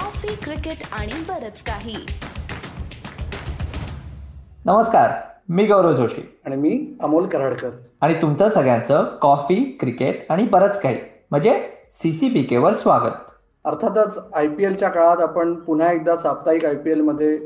Coffee 0.00 0.34
cricket 0.34 0.78
आणि 0.92 1.12
बरच 1.28 1.62
काही. 1.62 1.96
नमस्कार 4.64 5.10
मी 5.48 5.66
गौरव 5.66 5.92
जोशी. 5.92 6.38
आणि 6.46 6.56
मी 6.56 6.94
अमोल 7.00 7.26
कराडकर. 7.26 7.70
आणि 8.00 8.14
तुमचं 8.14 8.48
सगळ्यांचं 8.48 9.18
कॉफी 9.22 9.76
क्रिकेट 9.80 10.26
आणि 10.30 10.42
बरंच 10.42 10.80
काही. 10.80 10.98
म्हणजे 11.30 11.72
सीसीपीके 11.90 12.58
वर 12.58 12.72
स्वागत. 12.72 13.29
अर्थातच 13.64 14.18
आय 14.34 14.46
पी 14.48 14.64
एलच्या 14.64 14.88
काळात 14.88 15.20
आपण 15.22 15.52
पुन्हा 15.64 15.90
एकदा 15.92 16.16
साप्ताहिक 16.16 16.64
आय 16.64 16.74
पी 16.74 16.90
एलमध्ये 16.90 17.36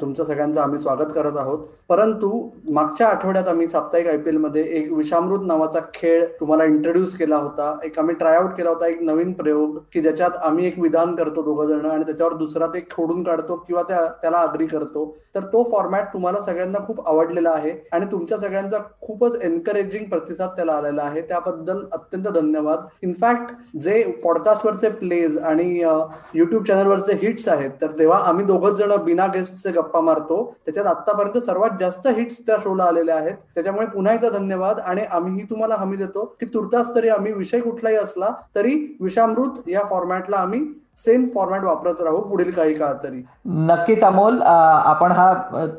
तुमचं 0.00 0.24
सगळ्यांचं 0.24 0.60
आम्ही 0.60 0.78
स्वागत 0.78 1.10
करत 1.14 1.36
आहोत. 1.38 1.64
परंतु 1.88 2.28
मागच्या 2.74 3.08
आठवड्यात 3.08 3.48
आम्ही 3.48 3.66
साप्ताहिक 3.68 4.06
आय 4.08 4.16
पी 4.16 4.30
एलमध्ये 4.30 4.62
एक 4.78 4.92
विषामृत 4.92 5.40
नावाचा 5.46 5.80
खेळ 5.94 6.24
तुम्हाला 6.40 6.64
इंट्रोड्यूस 6.64 7.16
केला 7.18 7.36
होता. 7.36 7.74
एक 7.84 7.98
आम्ही 7.98 8.14
ट्रायआउट 8.14 8.52
केला 8.56 8.70
होता 8.70 8.86
एक 8.86 9.02
नवीन 9.02 9.32
प्रयोग 9.32 9.78
की 9.92 10.00
ज्याच्यात 10.02 10.36
आम्ही 10.44 10.66
एक 10.66 10.78
विधान 10.78 11.14
करतो 11.16 11.42
दोघं 11.42 11.66
जण 11.66 11.86
आणि 11.90 12.04
त्याच्यावर 12.04 12.34
दुसरा 12.34 12.66
ते 12.74 12.80
खोडून 12.90 13.22
काढतो 13.24 13.56
किंवा 13.66 13.82
त्या 13.88 14.04
त्याला 14.22 14.38
अग्री 14.38 14.66
करतो. 14.66 15.04
तर 15.34 15.44
तो 15.52 15.62
फॉर्मॅट 15.70 16.04
तुम्हाला 16.12 16.40
सगळ्यांना 16.42 16.78
खूप 16.86 17.06
आवडलेला 17.08 17.50
आहे 17.50 17.72
आणि 17.92 18.06
तुमच्या 18.12 18.38
सगळ्यांचा 18.38 18.78
खूपच 19.00 19.36
एनकरेजिंग 19.42 20.04
प्रतिसाद 20.10 20.50
त्याला 20.56 20.72
आलेला 20.72 21.02
आहे. 21.02 21.20
त्याबद्दल 21.20 21.84
अत्यंत 21.92 22.28
धन्यवाद. 22.34 22.86
इनफॅक्ट 23.02 23.76
जे 23.78 24.02
पॉडकास्टवरचे 24.24 24.88
प्लेज 24.90 25.38
आणि 25.38 25.55
आणि 25.56 26.38
युट्यूब 26.38 26.64
चॅनलवरचे 26.64 27.16
हिट्स 27.22 27.48
आहेत. 27.48 27.70
तर 27.80 27.90
तेव्हा 27.98 28.18
आम्ही 28.28 28.44
दोघच 28.46 28.72
जण 28.78 28.94
बिना 29.04 29.26
गेस्टचे 29.34 29.70
गप्पा 29.72 30.00
मारतो. 30.00 30.42
त्याच्यात 30.64 30.86
आतापर्यंत 30.86 31.38
सर्वात 31.44 31.78
जास्त 31.80 32.08
हिट्स 32.16 32.40
त्या 32.46 32.56
शोला 32.62 32.84
आलेल्या 32.84 33.16
आहेत. 33.16 33.34
त्याच्यामुळे 33.54 33.86
पुन्हा 33.86 34.14
एकदा 34.14 34.28
धन्यवाद 34.38 34.80
आणि 34.80 35.02
आम्हीही 35.10 35.46
तुम्हाला 35.50 35.74
हमी 35.78 35.96
देतो 35.96 36.24
की 36.40 36.46
तुर्तास 36.54 36.94
तरी 36.94 37.08
आम्ही 37.08 37.32
विषय 37.32 37.60
कुठलाही 37.60 37.96
असला 37.96 38.30
तरी 38.56 38.74
विषामृत 39.00 39.68
या 39.68 39.84
फॉर्मॅटला 39.90 40.36
आम्ही 40.36 40.66
सेम 41.04 41.24
फॉर्मॅट 41.34 41.64
वापरत 41.64 42.00
राहू 42.02 42.20
पुढील 42.20 42.50
काही 42.50 42.74
काळ 42.74 42.92
तरी. 43.02 43.22
नक्कीच 43.46 44.04
अमोल 44.04 44.40
आपण 44.42 45.12
हा 45.12 45.32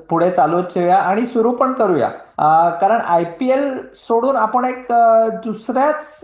पुढे 0.10 0.30
चालू 0.32 0.62
ठेवूया 0.74 0.98
आणि 0.98 1.26
सुरू 1.26 1.52
पण 1.52 1.72
करूया. 1.74 2.10
कारण 2.82 3.02
आय 3.02 3.24
पी 3.40 3.50
एल 3.52 3.72
सोडून 3.98 4.36
आपण 4.36 4.66
एक 4.66 4.92
दुसऱ्याच 5.44 6.20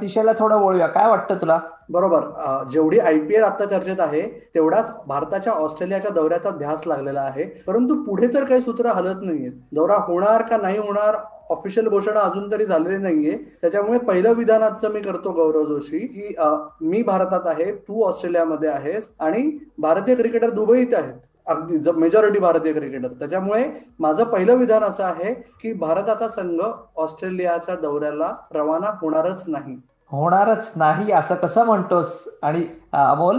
दिशेला 0.00 0.32
थोडं 0.38 0.62
वळूया. 0.62 0.86
काय 0.86 1.08
वाटतं 1.08 1.40
तुला? 1.40 1.58
बरोबर. 1.90 2.24
जेवढी 2.72 2.98
आय 2.98 3.18
पी 3.18 3.34
एल 3.34 3.44
आता 3.44 3.64
चर्चेत 3.66 4.00
आहे 4.00 4.20
तेवढाच 4.54 4.90
भारताच्या 5.06 5.52
ऑस्ट्रेलियाच्या 5.52 6.10
दौऱ्याचा 6.10 6.50
ध्यास 6.50 6.86
लागलेला 6.86 7.20
आहे. 7.20 7.44
परंतु 7.66 7.94
पुढे 8.04 8.26
तर 8.34 8.44
काही 8.44 8.60
सूत्र 8.62 8.92
हलत 8.94 9.22
नाहीये. 9.22 9.50
दौरा 9.72 9.96
होणार 10.06 10.42
का 10.42 10.56
नाही 10.56 10.78
होणार 10.78 11.16
ऑफिशियल 11.50 11.88
घोषणा 11.88 12.20
अजून 12.20 12.50
तरी 12.52 12.64
झालेली 12.66 12.96
नाहीये. 12.96 13.36
त्याच्यामुळे 13.62 13.98
पहिलं 13.98 14.32
विधानाचं 14.34 14.92
मी 14.92 15.00
करतो 15.00 15.32
गौरव 15.32 15.64
जोशी 15.68 15.98
की 15.98 16.34
मी 16.82 17.02
भारतात 17.02 17.46
आहे 17.46 17.70
तू 17.88 18.02
ऑस्ट्रेलियामध्ये 18.04 18.68
आहेस 18.68 19.10
आणि 19.20 19.50
भारतीय 19.78 20.14
क्रिकेटर 20.14 20.50
दुबईत 20.50 20.94
आहेत. 20.94 21.14
अगदी 21.46 21.90
मेजॉरिटी 21.96 22.38
भारतीय 22.38 22.72
क्रिकेटर 22.72 23.12
त्याच्यामुळे 23.18 23.64
माझं 23.98 24.24
पहिलं 24.24 24.56
विधान 24.56 24.82
असं 24.84 25.04
आहे 25.04 25.32
की 25.62 25.72
भारताचा 25.72 26.28
संघ 26.28 26.60
ऑस्ट्रेलियाच्या 26.96 27.74
दौऱ्याला 27.76 28.32
रवाना 28.54 28.90
होणारच 29.02 29.44
नाही. 29.46 29.76
होणारच 30.12 30.70
नाही 30.76 31.12
असं 31.12 31.34
कसं 31.34 31.64
म्हणतोस? 31.64 32.12
आणि 32.42 32.64
अमोल 32.92 33.36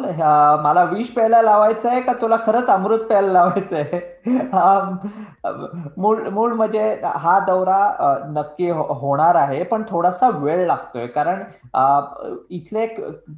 मला 0.63 0.83
विष 0.83 1.07
प्यायला 1.07 1.41
लावायचं 1.41 1.89
आहे 1.89 2.01
का 2.01 2.13
तुला 2.21 2.35
खरंच 2.45 2.69
अमृत 2.69 2.99
प्यायला 2.99 3.31
लावायचं 3.31 3.75
आहे 3.75 3.99
मूळ 5.97 6.27
मूळ 6.29 6.53
म्हणजे 6.53 6.83
हा 7.03 7.37
दौरा 7.47 8.23
नक्की 8.33 8.69
हो, 8.69 8.83
होणार 8.93 9.35
आहे 9.35 9.63
पण 9.63 9.83
थोडासा 9.89 10.29
वेळ 10.33 10.65
लागतोय. 10.67 11.07
कारण 11.07 11.43
इथले 12.49 12.85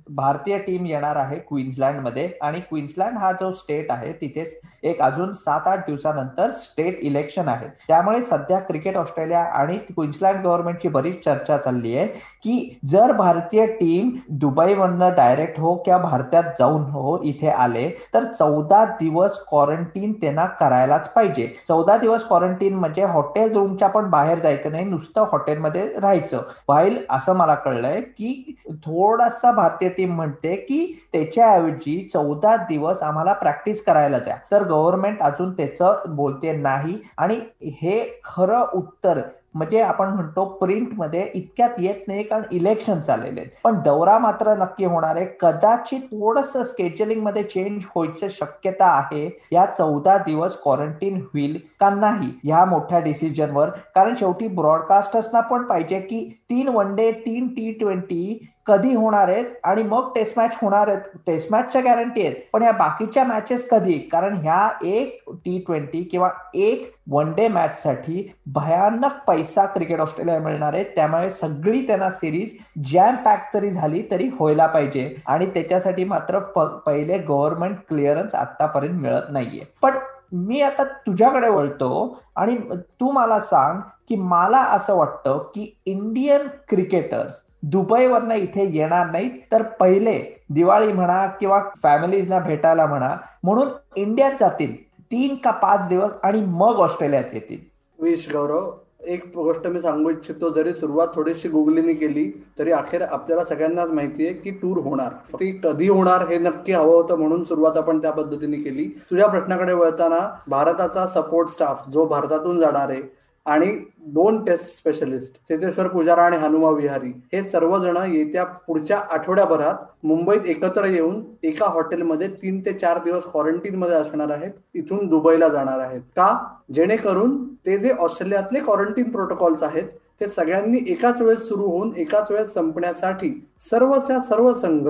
भारतीय 0.09 0.57
टीम 0.57 0.85
येणार 0.85 1.15
आहे 1.15 1.39
क्वीन्सलँडमध्ये 1.49 2.29
आणि 2.41 2.59
क्वीन्सलँड 2.69 3.17
हा 3.17 3.31
जो 3.39 3.51
स्टेट 3.53 3.91
आहे 3.91 4.11
तिथेच 4.21 4.59
एक 4.83 5.01
अजून 5.01 5.33
सात 5.35 5.67
आठ 5.67 5.85
दिवसानंतर 5.85 6.51
स्टेट 6.61 6.99
इलेक्शन 7.03 7.47
आहे. 7.47 7.67
त्यामुळे 7.87 8.21
सध्या 8.21 8.59
क्रिकेट 8.59 8.97
ऑस्ट्रेलिया 8.97 9.41
आणि 9.53 9.77
क्वीन्सलँड 9.87 10.43
गव्हर्नमेंटची 10.43 10.89
बरीच 10.89 11.23
चर्चा 11.23 11.57
चालली 11.57 11.95
आहे 11.97 12.07
की 12.43 12.79
जर 12.91 13.11
भारतीय 13.17 13.65
टीम 13.79 14.09
दुबईमधनं 14.39 15.13
डायरेक्ट 15.15 15.59
हो 15.59 15.75
किंवा 15.85 15.97
भारतात 15.99 16.43
जाऊन 16.59 16.83
हो 16.91 17.17
इथे 17.23 17.49
आले 17.49 17.89
तर 18.13 18.23
चौदा 18.33 18.83
दिवस 18.99 19.39
क्वारंटीन 19.49 20.13
त्यांना 20.21 20.45
करायलाच 20.73 21.09
पाहिजे. 21.09 21.47
चौदा 21.67 21.97
दिवस 21.97 22.27
क्वारंटीन 22.27 22.75
म्हणजे 22.75 23.03
हॉटेल 23.03 23.51
रूमच्या 23.53 23.87
पण 23.87 24.09
बाहेर 24.09 24.39
जायचं 24.39 24.71
नाही 24.71 24.85
नुसतं 24.85 25.25
हॉटेलमध्ये 25.31 25.87
राहायचं. 25.99 26.37
व्हाईल 26.67 26.97
असं 27.09 27.33
मला 27.33 27.55
कळलंय 27.55 28.01
की 28.01 28.55
थोडासा 28.85 29.51
भारतीय 29.51 29.89
टीम 29.89 30.15
म्हणते 30.15 30.55
की 30.55 31.07
त्याच्याऐवजी 31.13 32.09
चौदा 32.13 32.55
दिवस 32.55 33.03
आम्हाला 33.03 33.33
प्रॅक्टिस 33.33 33.83
करायला 33.85 34.19
द्या. 34.19 34.37
तर 34.51 34.63
गव्हर्नमेंट 34.63 35.21
अजून 35.21 35.53
त्याचं 35.53 36.01
बोलते 36.07 36.57
नाही. 36.57 36.97
आणि 37.17 37.39
हे 37.63 38.21
खरं 38.25 38.65
उत्तर 38.73 39.19
म्हणजे 39.55 39.81
आपण 39.81 40.09
म्हणतो 40.09 40.43
प्रिंटमध्ये 40.59 41.25
इतक्यात 41.35 41.79
येत 41.79 42.07
नाही 42.07 42.23
कारण 42.23 42.43
इलेक्शन 42.51 42.99
चाललेले 42.99 43.43
पण 43.63 43.79
दौरा 43.85 44.17
मात्र 44.19 44.53
नक्की 44.57 44.85
होणार 44.85 45.15
आहे. 45.15 45.25
कदाचित 45.41 46.01
थोडस 46.11 46.55
स्केड्युलिंगमध्ये 46.69 47.43
चेंज 47.43 47.83
व्हायची 47.85 48.29
शक्यता 48.29 48.85
आहे. 48.87 49.25
या 49.51 49.65
चौदा 49.67 50.17
दिवस 50.17 50.57
क्वारंटीन 50.63 51.21
होईल 51.23 51.59
का 51.79 51.89
नाही 51.89 52.31
ह्या 52.43 52.63
मोठ्या 52.65 52.99
डिसिजनवर 52.99 53.69
कारण 53.95 54.15
शेवटी 54.19 54.47
ब्रॉडकास्टर्सना 54.47 55.39
पण 55.41 55.63
पाहिजे 55.63 55.99
की 55.99 56.23
तीन 56.49 56.67
वन 56.67 56.95
डे 56.95 57.11
तीन 57.25 57.47
टी 57.53 57.71
ट्वेंटी 57.71 58.39
कधी 58.65 58.93
होणार 58.95 59.27
आहेत 59.29 59.45
आणि 59.63 59.83
मग 59.83 60.11
टेस्ट 60.15 60.37
मॅच 60.37 60.57
होणार 60.61 60.87
आहेत. 60.87 61.01
टेस्ट 61.27 61.51
मॅचच्या 61.51 61.81
गॅरंटी 61.81 62.21
आहेत. 62.21 62.35
पण 62.53 62.63
या 62.63 62.71
बाकीच्या 62.71 63.23
मॅचेस 63.23 63.67
कधी? 63.69 63.97
कारण 64.11 64.35
ह्या 64.35 64.69
एक 64.83 65.23
टी 65.45 65.57
ट्वेंटी 65.65 66.03
किंवा 66.03 66.29
एक 66.53 66.91
वन 67.11 67.31
डे 67.33 67.47
मॅच 67.47 67.81
साठी 67.83 68.27
भयानक 68.53 69.19
पैसा 69.27 69.65
क्रिकेट 69.65 69.99
ऑस्ट्रेलिया 69.99 70.39
मिळणार 70.39 70.73
आहे. 70.73 70.83
त्यामुळे 70.95 71.29
सगळी 71.31 71.85
त्यांना 71.87 72.09
सिरीज 72.09 72.55
जॅम 72.91 73.15
पॅक 73.15 73.53
तरी 73.53 73.69
झाली 73.69 74.01
तरी 74.11 74.27
व्हायला 74.39 74.67
पाहिजे. 74.67 75.15
आणि 75.27 75.45
त्याच्यासाठी 75.45 76.03
मात्र 76.03 76.39
पहिले 76.39 77.17
गव्हर्नमेंट 77.17 77.77
क्लिअरन्स 77.89 78.35
आतापर्यंत 78.35 79.01
मिळत 79.01 79.31
नाहीये. 79.31 79.65
पण 79.81 79.97
मी 80.33 80.61
आता 80.61 80.83
तुझ्याकडे 80.83 81.49
वळतो 81.49 82.19
आणि 82.35 82.57
तू 82.99 83.11
मला 83.11 83.39
सांग 83.39 83.79
की 84.09 84.15
मला 84.15 84.61
असं 84.61 84.95
वाटतं 84.95 85.37
की 85.55 85.75
इंडियन 85.85 86.47
क्रिकेटर्स 86.69 87.33
दुबईवरनं 87.63 88.35
इथे 88.35 88.69
येणार 88.73 89.09
नाहीत. 89.11 89.31
तर 89.51 89.61
पहिले 89.79 90.19
दिवाळी 90.49 90.91
म्हणा 90.93 91.25
किंवा 91.39 91.61
फॅमिलीजना 91.83 92.39
भेटायला 92.39 92.85
म्हणा 92.85 93.15
म्हणून 93.43 93.67
इंडियात 93.95 94.31
जातील. 94.39 94.75
तीन 95.11 95.35
का 95.35 95.51
पाच 95.51 95.87
दिवस 95.87 96.11
आणि 96.23 96.41
मग 96.41 96.79
ऑस्ट्रेलियात 96.79 97.33
येतील. 97.33 97.57
विश 97.99 98.27
गौरव 98.33 98.71
एक 99.07 99.25
गोष्ट 99.35 99.67
मी 99.67 99.81
सांगू 99.81 100.09
इच्छितो 100.09 100.49
जरी 100.49 100.73
सुरुवात 100.73 101.07
थोडीशी 101.15 101.49
गुगलीने 101.49 101.93
केली 101.93 102.29
तरी 102.59 102.71
अखेर 102.71 103.01
आपल्याला 103.01 103.43
सगळ्यांनाच 103.43 103.89
माहिती 103.89 104.25
आहे 104.25 104.33
की 104.33 104.51
टूर 104.51 104.77
होणार. 104.77 105.09
ती 105.33 105.51
कधी 105.63 105.89
होणार 105.89 106.27
हे 106.27 106.37
नक्की 106.37 106.71
हवं 106.71 106.95
होतं 106.95 107.15
म्हणून 107.15 107.43
सुरुवात 107.43 107.77
आपण 107.77 108.01
त्या 108.01 108.11
पद्धतीने 108.11 108.57
केली. 108.57 108.87
तुझ्या 109.11 109.27
प्रश्नाकडे 109.27 109.73
वळताना 109.73 110.19
भारताचा 110.47 111.05
सपोर्ट 111.05 111.49
स्टाफ 111.49 111.89
जो 111.89 112.05
भारतातून 112.05 112.59
जाणार 112.59 112.89
आहे 112.89 113.01
आणि 113.45 113.71
दोन 114.05 114.43
टेस्ट 114.43 114.65
स्पेशलिस्ट 114.77 115.33
चेतेश्वर 115.49 115.87
पुजारा 115.87 116.23
आणि 116.23 116.37
हनुमा 116.37 116.69
विहारी 116.69 117.11
हे 117.33 117.43
सर्वजण 117.43 117.97
येत्या 118.11 118.43
पुढच्या 118.43 118.97
आठवड्याभरात 119.11 120.05
मुंबईत 120.05 120.45
एकत्र 120.45 120.85
येऊन 120.85 121.21
एका 121.43 121.65
हॉटेलमध्ये 121.65 122.27
तीन 122.41 122.59
ते 122.65 122.73
चार 122.73 122.99
दिवस 123.03 123.23
क्वारंटीन 123.31 123.75
मध्ये 123.75 123.95
असणार 123.95 124.29
आहेत 124.29 124.51
इथून 124.75 125.07
दुबईला 125.07 125.49
जाणार 125.49 125.79
आहेत. 125.79 126.01
का? 126.15 126.37
जेणेकरून 126.73 127.43
ते 127.65 127.77
जे 127.77 127.91
ऑस्ट्रेलियातले 127.91 128.59
क्वारंटीन 128.59 129.09
प्रोटोकॉल्स 129.11 129.63
आहेत 129.63 129.89
ते 130.21 130.27
सगळ्यांनी 130.27 130.79
एकाच 130.87 131.21
वेळेस 131.21 131.47
सुरू 131.47 131.65
होऊन 131.65 131.91
एकाच 131.97 132.31
वेळेस 132.31 132.53
संपण्यासाठी 132.53 133.31
सर्वच्या 133.69 134.19
सर्व 134.21 134.51
संघ 134.53 134.87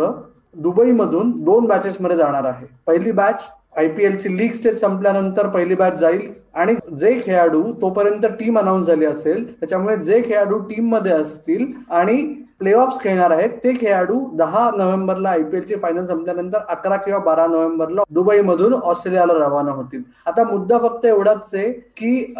दुबईमधून 0.55 1.31
दोन 1.43 1.65
बॅचेस 1.65 1.97
मध्ये 2.01 2.17
जाणार 2.17 2.45
आहे. 2.45 2.65
पहिली 2.87 3.11
बॅच 3.11 3.45
आयपीएलची 3.77 4.37
लीग 4.37 4.51
स्टेज 4.51 4.79
संपल्यानंतर 4.79 5.47
पहिली 5.47 5.75
बॅच 5.75 5.99
जाईल 5.99 6.21
आणि 6.53 6.75
जे 6.99 7.19
खेळाडू 7.25 7.63
तोपर्यंत 7.81 8.25
टीम 8.39 8.59
अनाऊन्स 8.59 8.87
झाली 8.87 9.05
असेल 9.05 9.43
त्याच्यामुळे 9.59 9.95
जे 9.97 10.21
खेळाडू 10.25 10.59
टीममध्ये 10.59 11.11
असतील 11.11 11.65
आणि 11.89 12.21
प्ले 12.59 12.73
ऑफ 12.73 12.97
खेळणार 13.01 13.31
आहेत 13.31 13.49
ते 13.63 13.71
खेळाडू 13.81 14.19
दहा 14.37 14.69
नोव्हेंबरला 14.77 15.29
आयपीएलची 15.29 15.75
फायनल 15.75 16.05
संपल्यानंतर 16.05 16.59
अकरा 16.69 16.95
किंवा 16.95 17.19
बारा 17.19 17.47
नोव्हेंबरला 17.47 18.03
दुबईमधून 18.09 18.73
ऑस्ट्रेलियाला 18.73 19.33
रवाना 19.37 19.71
होतील. 19.71 20.01
आता 20.25 20.43
मुद्दा 20.51 20.77
फक्त 20.77 21.05
एवढाच 21.05 21.49
आहे 21.53 21.69
की 21.97 22.33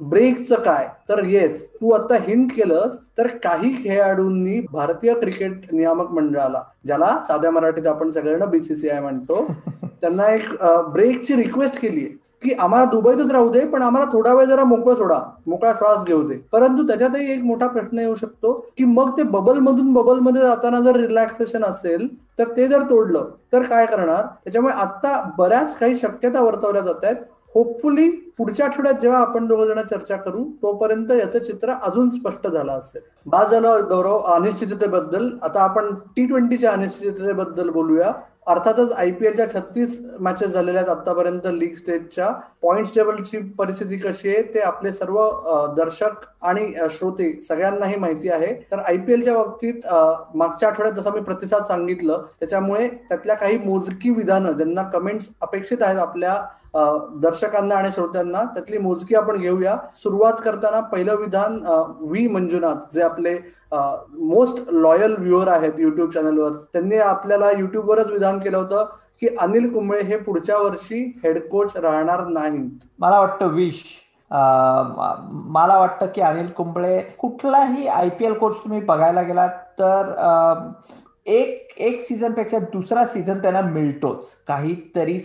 ब्रेकचं 0.00 0.62
काय? 0.62 0.86
तर 1.08 1.22
येस 1.26 1.62
तू 1.74 1.90
आता 1.90 2.16
हिंट 2.26 2.52
केलंस 2.56 2.98
तर 3.18 3.26
काही 3.44 3.74
खेळाडूंनी 3.84 4.60
भारतीय 4.72 5.14
क्रिकेट 5.14 5.72
नियामक 5.72 6.10
मंडळाला 6.10 6.62
ज्याला 6.86 7.16
साध्या 7.28 7.50
मराठीत 7.50 7.86
आपण 7.86 8.10
सगळ्यांना 8.10 8.46
बीसीसीआय 8.46 9.00
म्हणतो 9.00 9.46
त्यांना 10.02 10.26
एक 10.34 10.54
ब्रेकची 10.92 11.36
रिक्वेस्ट 11.36 11.80
केली 11.80 12.04
आहे 12.04 12.16
की 12.42 12.52
आम्हाला 12.54 12.84
दुबईतच 12.90 13.30
राहू 13.30 13.48
दे 13.50 13.64
पण 13.68 13.82
आम्हाला 13.82 14.08
थोडा 14.12 14.32
वेळ 14.34 14.44
जरा 14.46 14.64
मोकळं 14.64 14.94
सोडा 14.94 15.18
मोकळा 15.46 15.72
श्वास 15.76 16.04
घेऊ 16.04 16.22
दे. 16.28 16.34
परंतु 16.52 16.86
त्याच्यातही 16.88 17.32
एक 17.32 17.42
मोठा 17.44 17.66
प्रश्न 17.66 17.98
येऊ 17.98 18.14
शकतो 18.14 18.52
की 18.78 18.84
मग 18.84 19.10
ते 19.16 19.22
बबल 19.22 19.58
मधून 19.58 19.92
बबलमध्ये 19.92 20.42
जाताना 20.42 20.80
जर 20.80 20.96
रिलॅक्सेशन 20.96 21.64
असेल 21.64 22.06
तर 22.38 22.48
ते 22.56 22.66
जर 22.68 22.82
तोडलं 22.90 23.28
तर 23.52 23.62
काय 23.62 23.86
करणार? 23.86 24.22
त्याच्यामुळे 24.44 24.74
आता 24.74 25.20
बऱ्याच 25.38 25.76
काही 25.78 25.96
शक्यता 25.96 26.42
वर्तवल्या 26.42 26.82
जात 26.82 27.04
आहेत. 27.04 27.16
होपफुली 27.54 28.08
पुढच्या 28.38 28.66
आठवड्यात 28.66 28.94
जेव्हा 29.02 29.20
आपण 29.20 29.46
दोघ 29.46 29.60
जण 29.68 29.80
चर्चा 29.82 30.16
करू 30.16 30.44
तोपर्यंत 30.62 31.10
याचं 31.12 31.38
चित्र 31.38 31.72
अजून 31.82 32.10
स्पष्ट 32.10 32.46
झालं 32.46 32.72
असेल. 32.72 33.00
बाद 33.26 33.46
झालं 33.46 33.88
गौरव 33.90 34.18
अनिश्चिततेबद्दल. 34.34 35.28
आता 35.42 35.62
आपण 35.62 35.94
टी 36.16 36.26
ट्वेंटीच्या 36.26 36.72
अनिश्चिततेबद्दल 36.72 37.70
बोलूया. 37.70 38.12
अर्थातच 38.48 38.92
आय 38.92 39.10
पी 39.10 39.26
एलच्या 39.26 39.46
छत्तीस 39.48 39.98
मॅचेस 40.20 40.50
झालेल्या 40.50 40.82
आहेत 40.82 40.90
आतापर्यंत 40.90 41.46
लीग 41.52 41.74
स्टेजच्या 41.76 42.28
पॉईंट 42.62 42.88
टेबलची 42.94 43.38
परिस्थिती 43.58 43.96
कशी 43.98 44.28
आहे 44.28 44.42
ते 44.54 44.60
आपले 44.60 44.92
सर्व 44.92 45.18
दर्शक 45.76 46.24
आणि 46.42 46.72
श्रोते 46.90 47.32
सगळ्यांनाही 47.48 47.96
माहिती 47.96 48.28
आहे. 48.30 48.52
तर 48.72 48.78
आय 48.78 48.96
पी 48.96 49.12
एलच्या 49.12 49.34
बाबतीत 49.34 49.86
मागच्या 50.34 50.68
आठवड्यात 50.68 50.94
जसं 50.94 51.12
मी 51.14 51.20
प्रतिसाद 51.20 51.62
सांगितलं 51.62 52.24
त्याच्यामुळे 52.40 52.88
त्यातल्या 53.08 53.36
काही 53.36 53.58
मोजकी 53.58 54.10
विधानं 54.10 54.52
ज्यांना 54.52 54.82
कमेंट्स 54.92 55.28
अपेक्षित 55.40 55.82
आहेत 55.82 55.98
आपल्या 55.98 56.36
दर्शकांना 56.74 57.74
आणि 57.74 57.90
श्रोत्यांना 57.92 58.42
त्यातली 58.44 58.78
मोजकी 58.78 59.14
आपण 59.14 59.36
घेऊया. 59.36 59.76
सुरुवात 60.02 60.40
करताना 60.44 60.80
पहिलं 60.80 61.16
विधान 61.16 61.58
व्ही 62.00 62.26
मंजुनाथ 62.28 62.94
जे 62.94 63.02
आपले 63.02 63.36
मोस्ट 63.72 64.72
लॉयल 64.72 65.14
व्ह्युअर 65.18 65.48
आहेत 65.48 65.78
युट्यूब 65.78 66.10
चॅनलवर 66.10 66.56
त्यांनी 66.72 66.96
आपल्याला 66.98 67.50
युट्यूबवरच 67.50 68.10
विधान 68.12 68.38
केलं 68.38 68.56
होतं 68.56 68.84
की 69.20 69.28
अनिल 69.40 69.72
कुंबळे 69.72 70.00
हे 70.02 70.16
पुढच्या 70.16 70.58
वर्षी 70.58 71.00
हेड 71.24 71.38
कोच 71.50 71.76
राहणार 71.76 72.24
नाहीत. 72.26 72.70
मला 72.98 73.20
वाटतं 73.20 73.46
विश 73.54 73.82
मला 74.30 75.76
वाटतं 75.78 76.06
की 76.14 76.20
अनिल 76.20 76.48
कुंबळे 76.56 76.98
कुठलाही 77.18 77.86
आय 77.88 78.08
पी 78.18 78.24
एल 78.24 78.32
कोच 78.38 78.56
तुम्ही 78.56 78.80
बघायला 78.80 79.22
गेलात 79.22 79.50
तर 79.78 80.12
एक 81.28 81.74
एक 81.78 82.00
सीझनपेक्षा 82.02 82.58
दुसरा 82.72 83.04
सीझन 83.06 83.38
त्यांना 83.38 83.60
मिळतोच. 83.60 84.28
काहीतरी 84.48 85.18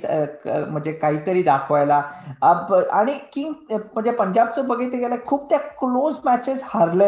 म्हणजे 0.45 0.91
काहीतरी 0.91 1.41
दाखवायला. 1.43 2.01
आणि 2.91 3.13
किंग 3.33 3.53
म्हणजे 3.71 4.11
पंजाबचं 4.11 4.67
बघितलं 4.67 4.99
गेलं 4.99 5.15
खूप 5.25 5.49
त्या 5.49 5.59
क्लोज 5.79 6.15
मॅचेस 6.25 6.61
हारले 6.65 7.05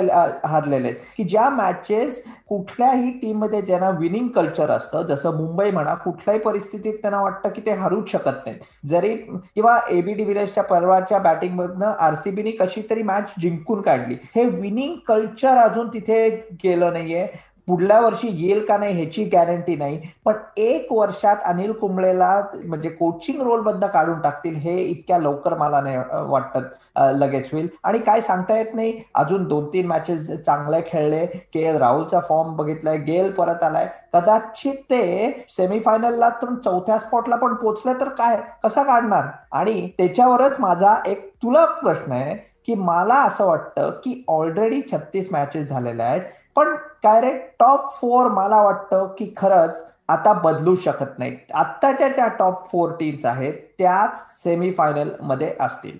हारलेले 0.48 0.88
आहेत. 0.88 1.00
की 1.18 1.24
ज्या 1.24 1.50
मॅचेस 1.50 2.24
कुठल्याही 2.50 3.10
टीममध्ये 3.20 3.62
ज्यांना 3.62 3.90
विनिंग 4.00 4.28
कल्चर 4.36 4.70
असतं 4.72 5.02
जसं 5.08 5.36
मुंबई 5.38 5.72
म्हणा 5.72 5.94
कुठल्याही 5.96 6.40
परिस्थितीत 6.42 6.94
त्यांना 7.02 7.22
वाटतं 7.22 7.50
की 7.50 7.62
ते 7.66 7.72
हारूच 7.74 8.12
शकत 8.12 8.46
नाहीत. 8.46 8.60
जरी 8.88 9.16
किंवा 9.16 9.80
एबीडी 9.90 10.24
विलेजच्या 10.24 10.64
परवाच्या 10.64 11.20
बॅटिंग 11.20 11.56
मधनं 11.56 11.94
आरसीबीने 12.00 12.52
कशी 12.52 12.82
तरी 12.90 13.04
मॅच 13.04 13.34
जिंकून 13.42 13.82
काढली. 13.82 14.16
हे 14.36 14.46
विनिंग 14.46 14.96
कल्चर 15.08 15.58
अजून 15.58 15.88
तिथे 15.90 16.28
गेलं 16.64 16.94
नाहीये. 16.94 17.28
पुढल्या 17.68 18.00
वर्षी 18.02 18.28
येईल 18.32 18.66
का 18.66 18.78
नाही 18.78 18.94
ह्याची 18.96 19.24
गॅरंटी 19.34 19.76
नाही. 19.76 20.00
पण 20.26 20.34
एक 20.58 20.92
वर्षात 20.92 21.38
अनिल 21.46 21.72
कुंबळेला 21.80 22.30
म्हणजे 22.66 22.90
कोचिंग 22.90 23.42
रोलबद्दल 23.42 23.88
काढून 23.88 24.20
टाकतील 24.22 24.56
हे 24.62 24.78
इतक्या 24.82 25.18
लवकर 25.20 25.58
मला 25.58 25.82
नाही 25.82 25.98
वाटत 26.30 27.00
लगेच 27.16 27.50
होईल. 27.52 27.68
आणि 27.84 28.00
काय 28.00 28.22
सांगता 28.22 28.58
येत 28.58 28.74
नाही 28.76 28.94
अजून 29.16 29.48
दोन 29.48 29.68
तीन 29.74 29.88
मॅचेस 29.88 30.30
चांगले 30.46 30.82
खेळले. 30.88 31.26
के 31.54 31.66
एल 31.68 31.78
राहुलचा 31.78 32.20
फॉर्म 32.30 32.56
बघितलाय 32.56 32.98
गेल 32.98 33.32
परत 33.34 33.64
आलाय. 33.64 33.88
कदाचित 34.14 34.76
ते 34.90 35.46
सेमीफायनलला 35.58 36.30
तर 36.42 36.54
चौथ्या 36.66 36.98
स्पॉटला 36.98 37.36
पण 37.36 37.54
पोचले 37.56 37.94
तर 38.02 38.10
काय? 38.10 38.38
कसा 38.64 38.84
काढणार? 38.84 39.28
आणि 39.52 39.88
त्याच्यावरच 39.98 40.60
माझा 40.60 40.96
एक 41.06 41.30
तुला 41.44 41.66
प्रश्न 41.66 42.12
आहे 42.12 42.36
की 42.66 42.76
मला 42.76 43.16
असं 43.24 43.46
वाटतं 43.46 43.90
की 44.04 44.24
ऑलरेडी 44.28 44.82
छत्तीस 44.92 45.28
मॅचेस 45.32 45.68
झालेल्या 45.70 46.06
आहेत. 46.06 46.22
पण 46.56 46.76
डायरेक्ट 47.04 47.56
टॉप 47.60 47.92
फोर 47.94 48.28
मला 48.32 48.62
वाटतं 48.62 49.08
की 49.18 49.34
खरंच 49.38 49.84
आता 50.08 50.34
बदलू 50.34 50.76
शकत 50.76 51.18
नाही. 51.20 51.36
आत्ताच्या 51.54 52.08
ज्या 52.08 52.28
टॉप 52.40 52.66
फोर 52.72 52.92
टीम्स 53.00 53.26
आहेत 53.26 53.54
त्याच 53.78 54.22
सेमीफायनलमध्ये 54.44 55.54
असतील. 55.60 55.98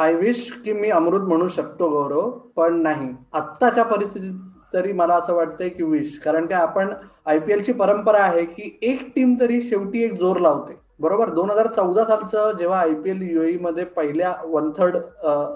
आय 0.00 0.14
विश 0.14 0.50
की 0.64 0.72
मी 0.72 0.90
अमृत 0.90 1.20
म्हणू 1.20 1.48
शकतो 1.48 1.88
गौरव 1.90 2.30
पण 2.56 2.80
नाही. 2.82 3.08
आत्ताच्या 3.32 3.84
परिस्थितीत 3.84 4.34
तरी 4.74 4.92
मला 4.92 5.14
असं 5.14 5.34
वाटतंय 5.34 5.68
की 5.68 5.82
विश 5.82 6.18
कारण 6.24 6.46
की 6.46 6.54
आपण 6.54 6.92
आय 7.26 7.38
पी 7.38 7.52
एलची 7.52 7.72
परंपरा 7.72 8.22
आहे 8.22 8.44
की 8.44 8.78
एक 8.82 9.08
टीम 9.14 9.34
तरी 9.40 9.60
शेवटी 9.60 10.02
एक 10.04 10.12
जोर 10.14 10.38
लावते. 10.40 10.78
बरोबर 11.00 11.30
दोन 11.30 11.50
हजार 11.50 11.66
चौदा 11.66 12.04
सालचं 12.04 12.52
जेव्हा 12.58 12.78
आयपीएल 12.80 13.20
युएई 13.30 13.56
मध्ये 13.60 13.84
पहिल्या 13.96 14.32
वन 14.44 14.70
थर्ड 14.76 14.96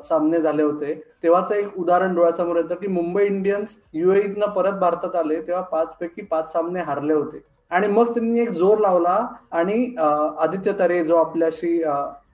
सामने 0.05 0.41
झाले 0.41 0.62
होते 0.62 0.94
तेव्हाच 1.23 1.53
एक 1.53 1.79
उदाहरण 1.79 2.15
डोळ्यासमोर 2.15 2.56
येतं 2.56 2.75
की 2.75 2.89
मुंबई 2.89 3.25
इंडियन्स 3.25 3.79
युएईतनं 3.94 4.53
परत 4.53 4.79
भारतात 4.81 5.17
आले 5.17 5.41
तेव्हा 5.41 5.62
पाच 5.62 5.97
पैकी 6.00 6.23
पाच 6.23 6.53
सामने 6.53 6.81
हारले 6.81 7.15
होते. 7.15 7.43
आणि 7.71 7.87
मग 7.89 8.12
त्यांनी 8.15 8.41
एक 8.41 8.50
जोर 8.53 8.79
लावला 8.79 9.19
आणि 9.53 9.94
आदित्य 9.99 10.73
तरे 10.79 11.03
जो 11.05 11.17
आपल्याशी 11.17 11.83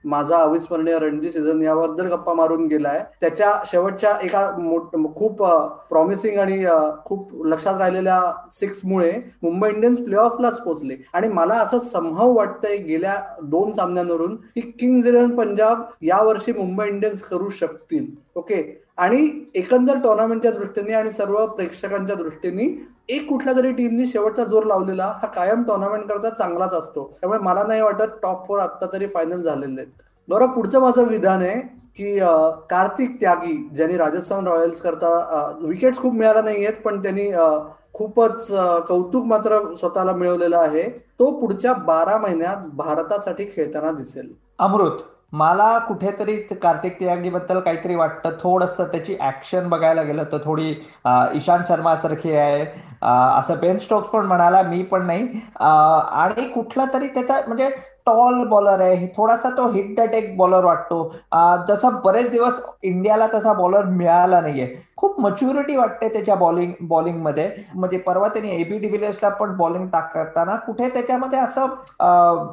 माझा 0.03 0.37
अविस्मरणीय 0.37 0.97
रणजी 0.99 1.29
सीझन 1.29 1.61
याबद्दल 1.61 2.07
गप्पा 2.07 2.33
मारून 2.33 2.65
गेलाय. 2.67 3.03
त्याच्या 3.21 3.51
शेवटच्या 3.65 4.11
एका 4.23 4.45
खूप 5.15 5.43
प्रॉमिसिंग 5.89 6.39
आणि 6.39 6.65
खूप 7.05 7.45
लक्षात 7.45 7.79
राहिलेल्या 7.79 8.21
सिक्स 8.51 8.81
मुळे 8.85 9.11
मुंबई 9.43 9.69
इंडियन्स 9.69 9.99
प्ले 9.99 10.15
ऑफलाच 10.15 10.61
पोहोचले. 10.63 10.95
आणि 11.13 11.27
मला 11.27 11.53
असं 11.53 11.79
संभव 11.79 12.31
वाटतंय 12.33 12.77
गेल्या 12.77 13.15
दोन 13.43 13.71
सामन्यांवरून 13.71 14.35
की 14.35 14.61
किंग्ज 14.79 15.07
इलेव्हन 15.07 15.35
पंजाब 15.35 15.81
यावर्षी 16.01 16.53
मुंबई 16.53 16.87
इंडियन्स 16.87 17.21
करू 17.21 17.49
शकतील. 17.49 18.05
ओके? 18.35 18.61
आणि 18.99 19.27
एकंदर 19.55 19.97
टुर्नामेंटच्या 20.03 20.51
दृष्टीने 20.51 20.93
आणि 20.93 21.11
सर्व 21.11 21.45
प्रेक्षकांच्या 21.47 22.15
दृष्टीने 22.15 22.63
एक 23.09 23.27
कुठल्या 23.27 23.55
तरी 23.55 23.71
टीमनी 23.73 24.05
शेवटचा 24.07 24.43
जोर 24.43 24.63
लावलेला 24.65 25.05
हा 25.21 25.27
कायम 25.27 25.63
टुर्नामेंट 25.63 26.07
करता 26.07 26.29
चांगलाच 26.29 26.73
असतो. 26.73 27.05
त्यामुळे 27.21 27.39
मला 27.39 27.63
नाही 27.63 27.81
वाटत 27.81 28.17
टॉप 28.23 28.47
फोर 28.47 28.59
आता 28.59 28.85
तरी 28.93 29.07
फायनल 29.13 29.41
झालेले 29.41 29.81
आहेत. 29.81 29.91
बरोबर 30.27 30.53
पुढचं 30.53 30.81
माझं 30.81 31.07
विधान 31.07 31.41
आहे 31.41 31.59
की 31.97 32.17
कार्तिक 32.69 33.19
त्यागी 33.21 33.55
ज्यांनी 33.75 33.97
राजस्थान 33.97 34.47
रॉयल्स 34.47 34.81
करता 34.81 35.09
विकेट 35.61 35.95
खूप 35.97 36.13
मिळाला 36.13 36.41
नाही 36.41 36.65
आहेत 36.65 36.81
पण 36.83 37.01
त्यांनी 37.03 37.29
खूपच 37.93 38.47
कौतुक 38.87 39.25
मात्र 39.25 39.59
स्वतःला 39.75 40.11
मिळवलेलं 40.13 40.57
आहे. 40.57 40.83
तो 41.19 41.31
पुढच्या 41.39 41.73
बारा 41.73 42.17
महिन्यात 42.17 42.67
भारतासाठी 42.75 43.45
खेळताना 43.55 43.91
दिसेल. 43.91 44.31
अमृत. 44.59 45.01
मला 45.33 45.77
कुठेतरी 45.79 46.35
कार्तिकबद्दल 46.53 47.59
काहीतरी 47.59 47.95
वाटतं. 47.95 48.31
थोडस 48.41 48.77
त्याची 48.81 49.17
ऍक्शन 49.21 49.67
बघायला 49.69 50.01
गेलं 50.03 50.23
तर 50.31 50.37
थोडी 50.45 50.69
ईशांत 51.35 51.63
शर्मा 51.67 51.95
सारखी 51.95 52.35
आहे 52.35 52.65
असं 53.37 53.59
बेन 53.61 53.77
स्टोक्स 53.77 54.09
पण 54.09 54.25
म्हणाला 54.25 54.61
मी 54.61 54.81
पण 54.83 55.05
नाही. 55.05 55.27
आणि 55.59 56.47
कुठला 56.49 56.85
तरी 56.93 57.07
त्याचा 57.07 57.39
म्हणजे 57.47 57.69
टॉल 58.09 58.43
बॉलर 58.49 58.81
आहे. 58.81 59.07
थोडासा 59.17 59.49
तो 59.57 59.67
हिट 59.71 59.99
अटॅक 60.01 60.35
बॉलर 60.37 60.63
वाटतो. 60.65 61.03
जसा 61.67 61.89
बरेच 62.03 62.29
दिवस 62.31 62.61
इंडियाला 62.83 63.27
तसा 63.33 63.53
बॉलर 63.53 63.85
मिळाला 63.85 64.39
नाहीये. 64.41 64.75
खूप 64.97 65.19
मच्युरिटी 65.21 65.75
वाटते 65.75 66.07
त्याच्या 66.13 66.35
बॉलिंग 66.35 66.71
बॉलिंगमध्ये 66.87 67.49
म्हणजे 67.73 67.97
परवा 68.05 68.27
त्यांनी 68.27 68.49
एबी 68.51 68.77
डिव्हिलियर्सला 68.77 69.29
पण 69.29 69.55
बॉलिंग 69.57 69.85
टाकताना 69.89 70.55
कुठे 70.65 70.89
त्याच्यामध्ये 70.93 71.39
असं 71.39 71.65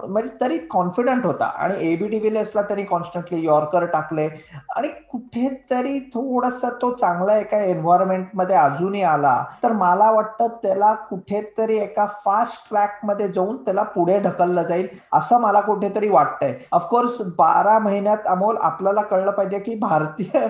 म्हणजे 0.09 0.29
तरी 0.41 0.59
कॉन्फिडंट 0.71 1.27
होता. 1.27 1.45
आणि 1.45 1.75
एबी 1.93 2.07
डिव्हिलियर्सला 2.09 2.63
त्यांनी 2.63 2.85
कॉन्स्टंटली 2.85 3.45
यॉर्कर 3.47 3.85
टाकले. 3.85 4.29
आणि 4.77 4.89
कुठेतरी 5.13 5.99
थोडासा 6.15 6.69
तो 6.83 6.91
चांगला 7.01 7.37
एका 7.39 7.59
एन्व्हायरमेंटमध्ये 7.65 8.57
अजूनही 8.57 9.03
आला. 9.03 9.43
तर 9.63 9.73
मला 9.73 10.11
वाटतं 10.11 10.49
त्याला 10.63 10.93
कुठेतरी 11.11 11.79
एका 11.79 12.07
फास्ट 12.25 12.69
ट्रॅकमध्ये 12.69 13.29
जाऊन 13.29 13.57
त्याला 13.65 13.83
पुढे 13.83 14.19
ढकललं 14.21 14.63
जाईल 14.63 14.89
असं 15.13 15.41
मला 15.47 15.61
कुठेतरी 15.61 16.09
वाटतंय. 16.09 16.55
ऑफकोर्स 16.73 17.21
बारा 17.39 17.79
महिन्यात 17.79 18.27
अमोल 18.29 18.57
आपल्याला 18.61 19.03
कळलं 19.03 19.31
पाहिजे 19.31 19.59
की 19.59 19.75
भारतीय 19.75 20.47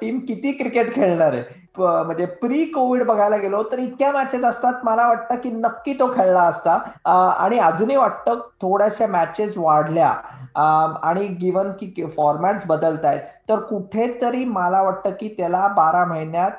टीम 0.00 0.18
किती 0.18 0.52
क्रिकेट 0.52 0.94
खेळणार 0.94 1.32
आहे. 1.32 1.60
म्हणजे 1.78 2.24
प्री 2.40 2.64
कोविड 2.64 3.02
बघायला 3.06 3.36
गेलो 3.36 3.62
तर 3.72 3.78
इतक्या 3.78 4.10
मॅचेस 4.12 4.44
असतात 4.44 4.84
मला 4.84 5.06
वाटतं 5.08 5.36
की 5.42 5.50
नक्की 5.50 5.92
तो 6.00 6.08
खेळला 6.14 6.42
असता. 6.42 6.78
आणि 7.38 7.58
अजूनही 7.58 7.96
वाटतं 7.96 8.40
थोड्याशा 8.62 9.06
मॅचेस 9.06 9.52
वाढल्या. 9.56 10.12
आणि 11.02 11.26
गिवन 11.40 11.70
की 11.80 12.06
फॉर्मॅट्स 12.16 12.66
बदलत 12.66 13.04
आहेत 13.04 13.20
तर 13.48 13.60
कुठेतरी 13.60 14.44
मला 14.44 14.82
वाटतं 14.82 15.10
की 15.20 15.34
त्याला 15.38 15.66
बारा 15.76 16.04
महिन्यात 16.04 16.50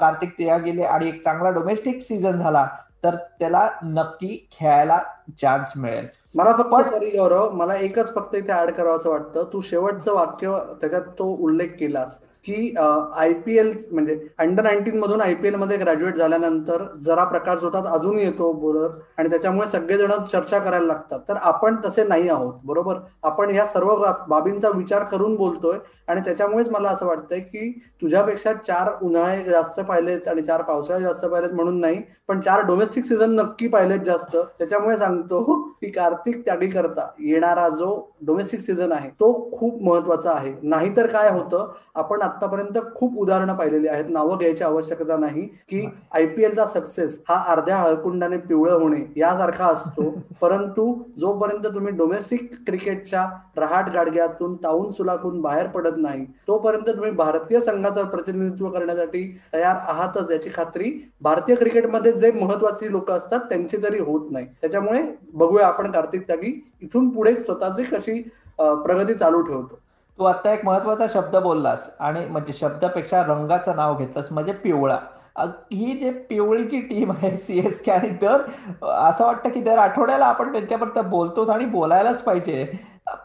कार्तिक 0.00 0.32
तेया 0.38 0.56
गेले 0.58 0.82
आणि 0.82 1.08
एक 1.08 1.22
चांगला 1.24 1.50
डोमेस्टिक 1.50 2.00
सीझन 2.02 2.38
झाला. 2.38 2.66
तर 3.04 3.16
त्याला 3.38 3.70
नक्की 3.82 4.48
खेळायला 4.52 5.02
चान्स 5.42 5.72
मिळेल. 5.76 6.06
मला 6.34 6.52
फक्त 6.52 6.88
सॉरी 6.88 7.10
गौरव 7.10 7.50
मला 7.50 7.74
एकच 7.74 8.14
फक्त 8.14 8.34
इथे 8.34 8.52
ऍड 8.52 8.70
करावं 8.70 8.96
असं 8.96 9.10
वाटतं. 9.10 9.44
तू 9.52 9.60
शेवटचं 9.60 10.14
वाक्य 10.14 10.58
त्याच्यात 10.80 11.02
तो 11.02 11.36
उल्लेख 11.36 11.68
केलास. 11.68 12.18
की 12.46 12.74
आय 12.78 13.32
पी 13.44 13.56
एल 13.58 13.72
म्हणजे 13.90 14.18
अंडर 14.38 14.62
नाईन्टीन 14.62 14.98
मधून 14.98 15.20
आय 15.20 15.34
पी 15.34 15.48
एलमध्ये 15.48 15.76
ग्रॅज्युएट 15.76 16.16
झाल्यानंतर 16.16 16.84
जरा 17.04 17.24
प्रकाश 17.24 17.62
होतात 17.64 17.86
अजून 17.92 18.18
येतो 18.18 18.52
बोलर 18.54 18.88
आणि 19.18 19.30
त्याच्यामुळे 19.30 19.68
सगळेजण 19.68 20.12
चर्चा 20.32 20.58
करायला 20.58 20.86
लागतात. 20.86 21.20
तर 21.28 21.36
आपण 21.36 21.76
तसे 21.84 22.04
नाही 22.04 22.28
आहोत 22.28 22.54
बरोबर? 22.64 22.98
आपण 23.22 23.50
या 23.50 23.66
सर्व 23.66 23.94
बाबींचा 24.28 24.68
विचार 24.74 25.04
करून 25.04 25.34
बोलतोय 25.36 25.78
आणि 26.08 26.20
त्याच्यामुळेच 26.20 26.68
मला 26.70 26.88
असं 26.88 27.06
वाटतंय 27.06 27.40
की 27.40 27.70
तुझ्यापेक्षा 28.02 28.52
चार 28.56 28.90
उन्हाळे 29.02 29.42
जास्त 29.44 29.80
पाहिलेत 29.80 30.28
आणि 30.28 30.42
चार 30.42 30.62
पावसाळे 30.62 31.02
जास्त 31.02 31.24
पाहिलेत 31.24 31.52
म्हणून 31.52 31.78
नाही 31.80 32.00
पण 32.28 32.40
चार 32.40 32.60
डोमेस्टिक 32.66 33.04
सीझन 33.04 33.34
नक्की 33.34 33.68
पाहिलेत 33.68 34.00
जास्त. 34.06 34.36
त्याच्यामुळे 34.58 34.96
सांगतो 34.96 35.42
की 35.80 35.90
कार्तिक 35.90 36.44
त्यागी 36.44 36.66
करता 36.70 37.06
येणारा 37.20 37.68
जो 37.68 37.88
डोमेस्टिक 38.26 38.60
सीझन 38.60 38.92
आहे 38.92 39.08
तो 39.10 39.32
खूप 39.52 39.82
महत्त्वाचा 39.82 40.32
आहे. 40.32 40.52
नाहीतर 40.62 41.06
काय 41.06 41.30
होतं 41.30 41.72
आपण 41.94 42.22
आतापर्यंत 42.34 42.78
खूप 42.94 43.18
उदाहरणं 43.18 43.54
पाहिलेली 43.56 43.88
आहेत. 43.88 44.04
नावं 44.08 44.38
घ्यायची 44.38 44.64
आवश्यकता 44.64 45.16
नाही 45.16 45.46
की 45.68 45.84
आयपीएलचा 46.14 46.66
सक्सेस 46.66 47.18
हा 47.28 47.42
अर्ध्या 47.52 47.76
हळकुंडाने 47.76 48.36
पिवळं 48.38 48.78
होणे 48.80 49.00
यासारखा 49.16 49.66
असतो. 49.66 50.10
परंतु 50.40 50.92
जोपर्यंत 51.18 51.66
तुम्ही 51.66 51.92
डोमेस्टिक 51.96 52.48
क्रिकेटच्या 52.66 53.24
रहाट 53.56 53.90
गाडग्यातून 53.90 54.54
ताऊन 54.64 54.90
सुलाखून 54.90 55.40
बाहेर 55.40 55.66
पडत 55.66 55.96
नाही 55.96 56.24
तोपर्यंत 56.48 56.88
तुम्ही 56.88 57.10
भारतीय 57.12 57.60
संघाचं 57.60 58.04
प्रतिनिधित्व 58.06 58.68
करण्यासाठी 58.70 59.22
तयार 59.54 59.76
आहातच. 59.88 60.30
याची 60.30 60.50
खात्री 60.54 60.92
भारतीय 61.22 61.56
क्रिकेटमध्ये 61.56 62.12
जे 62.12 62.30
महत्वाची 62.32 62.90
लोक 62.92 63.10
असतात 63.10 63.40
त्यांची 63.48 63.76
तरी 63.82 63.98
होत 64.00 64.30
नाही. 64.30 64.46
त्याच्यामुळे 64.60 65.02
बघूया 65.34 65.66
आपण 65.66 65.90
कार्तिक 65.90 66.26
त्यागी 66.26 66.52
इथून 66.82 67.08
पुढे 67.10 67.34
स्वतःची 67.36 67.82
कशी 67.84 68.20
प्रगती 68.58 69.14
चालू 69.14 69.40
ठेवतो. 69.42 69.78
तू 70.18 70.24
आता 70.24 70.52
एक 70.52 70.64
महत्त्वाचा 70.64 71.06
शब्द 71.12 71.36
बोललास 71.36 71.88
आणि 72.00 72.24
म्हणजे 72.26 72.52
शब्दापेक्षा 72.52 73.22
रंगाचं 73.22 73.76
नाव 73.76 73.96
घेतलंस 73.96 74.26
म्हणजे 74.30 74.52
पिवळा. 74.52 74.98
ही 75.72 75.92
जे 75.98 76.10
पिवळीची 76.28 76.80
टीम 76.80 77.10
आहे 77.12 77.36
सीएसके 77.36 77.90
आणि 77.92 78.08
दर 78.22 78.42
असं 78.88 79.24
वाटतं 79.26 79.50
की 79.50 79.60
दर 79.60 79.78
आठवड्याला 79.78 80.26
आपण 80.26 80.52
त्यांच्याबद्दल 80.52 81.06
बोलतोच 81.08 81.48
आणि 81.50 81.64
बोलायलाच 81.64 82.22
पाहिजे. 82.22 82.64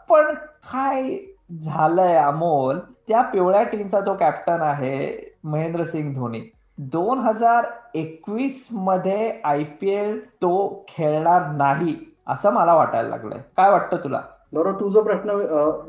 पण 0.08 0.34
काय 0.72 1.16
झालंय 1.60 2.16
अमोल 2.16 2.78
त्या 3.08 3.20
पिवळ्या 3.22 3.62
टीमचा 3.62 4.00
जो 4.00 4.14
कॅप्टन 4.14 4.62
आहे 4.62 4.98
महेंद्रसिंग 5.44 6.12
धोनी 6.14 6.40
दोन 6.78 7.18
हजार 7.18 7.66
एकवीसमध्ये 7.94 9.32
आय 9.44 9.62
पी 9.80 9.90
एल 9.90 10.18
तो 10.42 10.84
खेळणार 10.88 11.46
नाही 11.46 11.96
असं 12.26 12.52
मला 12.52 12.74
वाटायला 12.74 13.08
लागलंय. 13.08 13.38
काय 13.56 13.70
वाटतं 13.70 13.96
तुला? 13.96 14.20
बरोबर 14.52 14.78
तू 14.80 14.88
जो 14.90 15.02
प्रश्न 15.02 15.30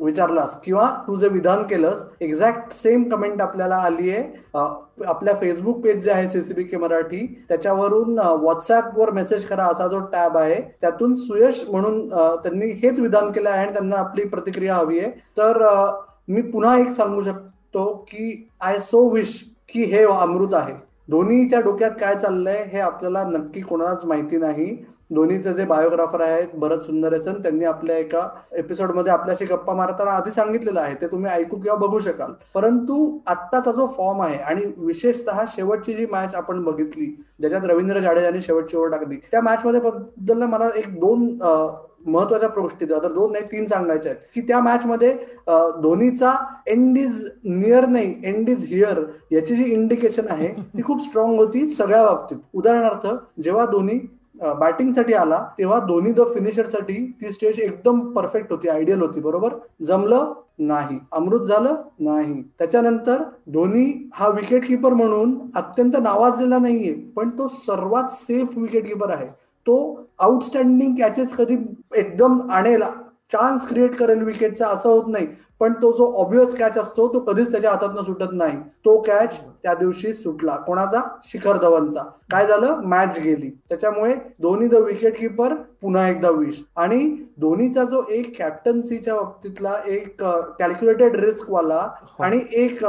विचारलास 0.01 0.59
किंवा 0.63 0.87
तू 1.07 1.15
जे 1.17 1.27
विधान 1.27 1.63
केलंस 1.67 2.03
एक्झॅक्ट 2.21 2.73
सेम 2.73 3.03
कमेंट 3.09 3.41
आपल्याला 3.41 3.75
आली 3.75 4.09
आहे. 4.09 4.23
आपल्या 5.05 5.33
फेसबुक 5.39 5.79
पेज 5.83 6.03
जे 6.03 6.11
आहे 6.11 6.27
सीसीबी 6.29 6.63
के 6.63 6.77
मराठी 6.77 7.25
त्याच्यावरून 7.49 8.19
व्हॉट्सअपवर 8.19 9.11
मेसेज 9.11 9.45
करा. 9.45 9.65
असा 9.65 9.87
जो 9.87 9.99
टॅब 10.11 10.37
आहे 10.37 10.61
त्यातून 10.81 11.13
सुयश 11.13 11.63
म्हणून 11.69 12.07
त्यांनी 12.09 12.71
हेच 12.83 12.99
विधान 12.99 13.31
केलं 13.31 13.49
आहे 13.49 13.65
आणि 13.65 13.73
त्यांना 13.73 13.95
आपली 13.99 14.27
प्रतिक्रिया 14.27 14.75
हवी 14.75 14.99
आहे. 14.99 15.09
तर 15.37 15.63
मी 16.27 16.41
पुन्हा 16.41 16.77
एक 16.79 16.91
सांगू 16.93 17.21
शकतो 17.21 17.91
की 18.09 18.47
आय 18.61 18.79
सो 18.81 19.07
विश 19.09 19.39
की 19.69 19.83
हे 19.83 20.03
अमृत 20.05 20.53
आहे. 20.53 20.73
धोनीच्या 21.09 21.59
डोक्यात 21.61 21.91
काय 22.01 22.15
चाललंय 22.15 22.63
हे 22.71 22.79
आपल्याला 22.79 23.23
नक्की 23.27 23.61
कोणालाच 23.61 24.05
माहिती 24.05 24.37
नाही. 24.37 24.75
धोनीचे 25.11 25.53
जे 25.53 25.63
बायोग्राफर 25.65 26.21
आहेत 26.21 26.55
भरत 26.59 26.81
सुंदरेसन 26.81 27.41
त्यांनी 27.41 27.65
आपल्या 27.65 27.97
एका 27.97 28.27
एपिसोडमध्ये 28.57 29.11
आपल्याशी 29.11 29.45
गप्पा 29.45 29.73
मारताना 29.75 30.11
आधी 30.11 30.31
सांगितलेलं 30.31 30.79
आहे. 30.79 30.95
ते 31.01 31.07
तुम्ही 31.07 31.31
ऐकू 31.31 31.57
किंवा 31.59 31.77
बघू 31.77 31.99
शकाल. 31.99 32.31
परंतु 32.53 33.19
आत्ताचा 33.27 33.71
जो 33.71 33.87
फॉर्म 33.97 34.21
आहे 34.21 34.37
आणि 34.37 34.65
विशेषतः 34.77 35.43
शेवटची 35.55 35.93
जी 35.93 36.05
मॅच 36.11 36.35
आपण 36.35 36.63
बघितली 36.63 37.05
ज्याच्यात 37.39 37.65
रवींद्र 37.69 37.99
जाडेजाने 37.99 38.41
शेवटची 38.41 38.77
ओव्हर 38.77 38.91
टाकली 38.91 39.17
त्या 39.31 39.41
मॅचमध्ये 39.41 39.79
बद्दल 39.81 40.43
मला 40.43 40.69
एक 40.75 40.99
दोन 40.99 41.27
महत्त्वाच्या 42.05 42.47
गोष्टी 42.49 42.85
तर 42.85 43.11
दोन 43.13 43.31
नाही 43.31 43.45
तीन 43.51 43.65
सांगायच्या 43.67 44.11
आहेत. 44.11 44.21
की 44.33 44.41
त्या 44.41 44.59
मॅच 44.59 44.85
मध्ये 44.85 45.13
धोनीचा 45.81 46.33
एंड 46.67 46.97
इज 46.97 47.23
नियर 47.43 47.85
नाही 47.87 48.13
एंड 48.23 48.49
इज 48.49 48.65
हिअर 48.69 49.03
याची 49.31 49.55
जी 49.55 49.63
इंडिकेशन 49.73 50.27
आहे 50.29 50.47
ती 50.77 50.83
खूप 50.83 51.03
स्ट्रॉंग 51.03 51.35
होती 51.39 51.67
सगळ्या 51.67 52.03
बाबतीत. 52.03 52.37
उदाहरणार्थ 52.53 53.07
जेव्हा 53.41 53.65
धोनी 53.71 53.99
बॅटिंगसाठी 54.41 55.13
आला 55.13 55.43
तेव्हा 55.57 55.79
दोन्ही 55.79 56.11
द 56.13 56.21
फिनिशरसाठी 56.33 56.93
ती 57.21 57.31
स्टेज 57.31 57.59
एकदम 57.59 57.99
परफेक्ट 58.13 58.51
होती 58.51 58.69
आयडियल 58.69 59.01
होती 59.01 59.19
बरोबर? 59.19 59.53
जमलं 59.81 60.33
नाही. 60.59 60.97
अमृत 61.11 61.41
झालं 61.41 61.75
नाही. 61.99 62.41
त्याच्यानंतर 62.59 63.23
धोनी 63.53 63.85
हा 64.13 64.27
विकेट 64.27 64.65
किपर 64.67 64.93
म्हणून 64.93 65.37
अत्यंत 65.55 65.97
नावाजलेला 66.01 66.57
नाहीये 66.59 66.93
पण 67.15 67.29
तो 67.29 67.47
सर्वात 67.57 68.11
सेफ 68.11 68.57
विकेट 68.57 68.87
किपर 68.87 69.09
आहे. 69.09 69.27
तो 69.67 70.07
आउटस्टँडिंग 70.19 70.95
कॅचेस 70.95 71.35
कधी 71.35 71.57
एकदम 71.95 72.39
आणेल 72.51 72.83
चान्स 73.33 73.67
क्रिएट 73.67 73.95
करेल 73.95 74.21
विकेटचा 74.23 74.67
असं 74.67 74.89
होत 74.89 75.07
नाही. 75.07 75.27
पण 75.59 75.73
तो 75.73 75.91
जो 75.91 76.05
ऑब्विस 76.21 76.55
कॅच 76.55 76.77
असतो 76.77 77.07
तो 77.13 77.19
कधीच 77.19 77.51
त्याच्या 77.51 77.71
हातात 77.71 78.03
सुटत 78.05 78.31
नाही. 78.31 78.57
तो 78.85 78.99
कॅच 79.01 79.39
त्या 79.63 79.73
दिवशी 79.73 80.13
सुटला. 80.13 80.55
कोणाचा? 80.57 81.01
शिखर 81.23 81.57
धवनचा. 81.57 82.03
काय 82.31 82.47
झालं? 82.47 82.81
मॅच 82.85 83.19
गेली. 83.19 83.49
त्याच्यामुळे 83.69 84.13
धोनी 84.41 84.67
द 84.67 84.73
विकेट 84.75 85.19
किपर 85.19 85.53
पुन्हा 85.81 86.07
एकदा 86.09 86.29
विश 86.29 86.63
आणि 86.77 86.99
धोनीचा 87.41 87.83
जो 87.83 88.03
एक 88.11 88.37
कॅप्टन्सीच्या 88.37 89.15
बाबतीतला 89.15 89.73
एक 89.87 90.23
कॅल्क्युलेटेड 90.59 91.15
रिस्क 91.19 91.49
वाला 91.49 91.87
आणि 92.19 92.39
एक 92.53 92.83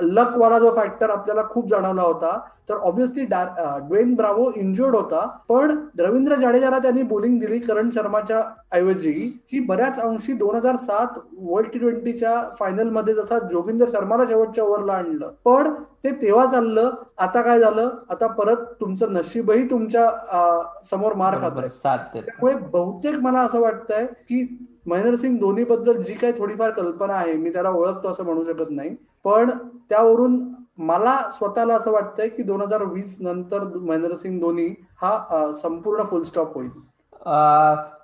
लक 0.00 0.36
वाला 0.38 0.58
जो 0.58 0.74
फॅक्टर 0.76 1.10
आपल्याला 1.10 1.42
खूप 1.50 1.68
जाणवला 1.70 2.02
होता 2.02 2.38
तर 2.68 2.76
ऑब्व्हियसली 2.76 3.24
ड्वेन 3.24 4.14
ब्रावो 4.14 4.50
इंजुर्ड 4.56 4.94
होता. 4.94 5.24
पण 5.48 5.76
रवींद्र 5.98 6.36
जाडेजाला 6.36 6.78
त्यांनी 6.78 7.02
बोलिंग 7.02 7.38
दिली 7.40 7.58
करण 7.58 7.90
शर्माच्या 7.94 8.42
ऐवजी. 8.72 9.12
ही 9.52 9.60
बऱ्याच 9.66 10.00
अंशी 10.00 10.32
दोन 10.32 10.54
हजार 10.54 10.76
सात 10.76 11.18
वर्ल्ड 11.38 11.70
टी 11.72 11.78
ट्वेंटीच्या 11.78 12.34
फायनलमध्ये 12.58 13.14
जसा 13.14 13.38
जोगिंदर 13.52 13.88
शर्माला 13.92 14.24
शेवटच्या 14.28 14.64
ओव्हरला 14.64 14.92
आणलं. 14.92 15.30
पण 15.44 15.72
ते 16.04 16.10
तेव्हा 16.12 16.44
चाललं 16.46 16.90
आता 17.18 17.40
काय 17.42 17.60
झालं 17.60 17.90
आता 18.10 18.26
परत 18.26 18.56
तुमचं 18.80 19.12
नशीबही 19.12 19.64
तुमच्यासमोर 19.70 21.14
मार 21.14 21.36
खात 21.40 21.50
त्यामुळे 22.26 22.54
बहुतेक 22.54 23.18
मला 23.18 23.40
असं 23.40 23.60
वाटतंय 23.60 24.06
की 24.28 24.46
महेंद्रसिंग 24.86 25.38
धोनी 25.38 25.64
बद्दल 25.64 26.02
जी 26.02 26.14
काही 26.14 26.32
थोडीफार 26.38 26.70
कल्पना 26.70 27.14
आहे 27.14 27.32
मी 27.32 27.52
त्याला 27.52 27.70
ओळखतो 27.70 28.08
असं 28.08 28.24
म्हणू 28.24 28.44
शकत 28.44 28.70
नाही. 28.70 28.94
पण 29.24 29.50
त्यावरून 29.90 30.38
मला 30.78 31.16
स्वतःला 31.32 31.74
असं 31.74 31.90
वाटतंय 31.90 32.28
की 32.28 32.42
दोन 32.42 32.60
हजार 32.60 32.82
वीस 32.84 33.16
नंतर 33.20 33.64
महेंद्रसिंग 33.76 34.38
धोनी 34.40 34.66
हा 35.02 35.52
संपूर्ण 35.52 36.04
फुल 36.04 36.22
स्टॉप 36.22 36.54
होईल. 36.54 36.70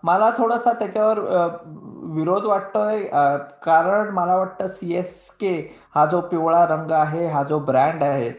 मला 0.05 0.31
थोडासा 0.39 0.73
त्याच्यावर 0.73 1.19
विरोध 2.15 2.45
वाटतोय 2.45 3.03
कारण 3.63 4.09
मला 4.15 4.37
वाटतं 4.37 4.67
सी 4.67 4.95
एस 4.95 5.29
के 5.41 5.55
हा 5.95 6.05
जो 6.11 6.21
पिवळा 6.21 6.65
रंग 6.67 6.91
आहे 6.93 7.27
हा 7.31 7.43
जो 7.49 7.59
ब्रँड 7.65 8.03
आहे 8.03 8.31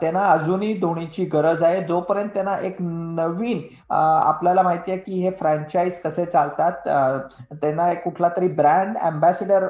त्यांना 0.00 0.24
अजूनही 0.30 0.72
धोनीची 0.80 1.24
गरज 1.32 1.62
आहे. 1.64 1.80
जोपर्यंत 1.88 2.28
त्यांना 2.34 2.56
एक 2.66 2.76
नवीन 2.80 3.60
आपल्याला 3.90 4.62
माहिती 4.62 4.90
आहे 4.90 5.00
की 5.00 5.20
हे 5.22 5.30
फ्रँचाईज 5.38 5.98
कसे 6.02 6.24
चालतात 6.24 6.88
त्यांना 7.52 7.90
एक 7.90 8.02
कुठला 8.04 8.28
तरी 8.36 8.48
ब्रँड 8.48 8.98
अँबॅसेडर 8.98 9.66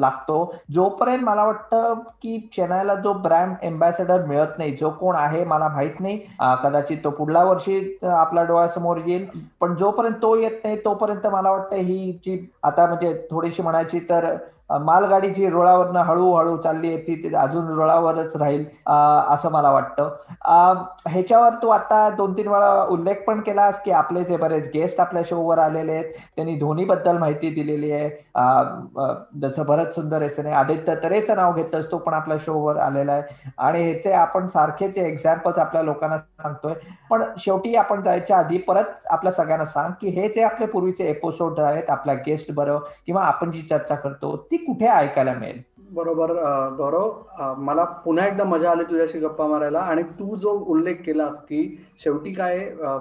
लागतो. 0.00 0.52
जोपर्यंत 0.74 1.24
मला 1.24 1.44
वाटतं 1.44 1.94
की 2.22 2.38
चेन्नईला 2.56 2.94
जो 2.94 3.12
ब्रँड 3.22 3.54
अँबॅसेडर 3.66 4.24
मिळत 4.26 4.58
नाही 4.58 4.76
जो 4.80 4.90
कोण 5.00 5.16
आहे 5.16 5.44
मला 5.44 5.68
माहीत 5.68 6.00
नाही. 6.00 6.16
कदाचित 6.64 6.98
तो 7.04 7.10
पुढल्या 7.10 7.44
वर्षी 7.44 7.98
आपल्या 8.04 8.44
डोळ्यासमोर 8.44 8.98
येईल. 9.06 9.26
पण 9.60 9.74
जोपर्यंत 9.76 10.14
तो 10.22 10.34
येत 10.36 10.64
नाही 10.64 10.76
तोपर्यंत 10.84 11.26
मला 11.26 11.50
वाटतं 11.50 11.76
ही 11.76 12.12
जी 12.26 12.38
आता 12.62 12.86
म्हणजे 12.86 13.12
थोडीशी 13.30 13.62
म्हणायची 13.62 14.00
तर 14.10 14.34
मालगाडी 14.80 15.28
जी 15.30 15.48
रुळावरनं 15.50 16.00
हळूहळू 16.02 16.56
चालली 16.56 16.88
आहे 16.88 16.96
ती 17.06 17.34
अजून 17.34 17.66
रुळावरच 17.68 18.36
राहील 18.36 18.64
असं 19.32 19.50
मला 19.52 19.70
वाटतं. 19.70 20.08
ह्याच्यावर 21.06 21.54
तू 21.62 21.68
आता 21.68 22.08
दोन 22.16 22.32
तीन 22.36 22.48
वेळा 22.48 22.82
उल्लेख 22.90 23.22
पण 23.26 23.40
केलास 23.40 23.82
की 23.82 23.90
आपले 23.90 24.24
जे 24.24 24.36
बरेच 24.36 24.68
गेस्ट 24.74 25.00
आपल्या 25.00 25.22
शोवर 25.26 25.58
आलेले 25.58 25.92
आहेत 25.92 26.12
त्यांनी 26.36 26.56
धोनीबद्दल 26.58 27.18
माहिती 27.18 27.50
दिलेली 27.54 27.90
आहे. 27.92 28.08
जसं 29.40 29.64
भरत 29.66 29.94
सुंदर 29.94 30.22
याचं 30.22 30.50
आदित्य 30.52 30.94
तरेचं 31.02 31.36
नाव 31.36 31.54
घेतलंस 31.54 31.90
तो 31.90 31.98
पण 31.98 32.14
आपल्या 32.14 32.36
शोवर 32.44 32.76
आलेला 32.76 33.12
आहे. 33.12 33.50
आणि 33.58 33.82
ह्याचे 33.82 34.12
आपण 34.12 34.46
सारखेच 34.48 34.98
एक्झाम्पल्स 34.98 35.58
आपल्या 35.58 35.82
लोकांना 35.82 36.18
सांगतोय 36.42 36.74
पण 37.10 37.22
शेवटी 37.38 37.74
आपण 37.76 38.02
जायच्या 38.02 38.36
आधी 38.36 38.58
परत 38.58 39.06
आपल्या 39.10 39.32
सगळ्यांना 39.32 39.64
सांग 39.64 39.92
की 40.00 40.08
हे 40.10 40.28
जे 40.28 40.42
आपले 40.42 40.66
पूर्वीचे 40.66 41.04
एपिसोड 41.10 41.60
आहेत 41.60 41.90
आपल्या 41.90 42.14
गेस्ट 42.26 42.52
बरोबर 42.52 42.88
किंवा 43.06 43.22
आपण 43.22 43.50
जी 43.50 43.60
चर्चा 43.62 43.94
करतो 43.94 44.36
ती 44.50 44.56
कुठे 44.66 44.86
ऐकायला 44.88 45.32
मिळेल? 45.34 45.60
बरोबर 45.90 46.30
गौरव 46.76 47.54
मला 47.58 47.84
पुन्हा 48.04 48.26
एकदा 48.26 48.44
मजा 48.44 48.70
आली 48.70 48.84
तुझ्याशी 48.90 49.18
गप्पा 49.20 49.46
मारायला 49.46 49.78
आणि 49.80 50.02
तू 50.20 50.36
जो 50.36 50.50
उल्लेख 50.72 50.96
केलास 51.06 51.38
की 51.48 51.60
शेवटी 52.04 52.32
काय 52.34 52.58